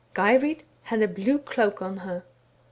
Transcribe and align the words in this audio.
Geirrid 0.15 0.63
had 0.81 1.03
a 1.03 1.07
blue 1.07 1.37
cloak 1.37 1.79
on 1.79 1.97
her. 1.97 2.23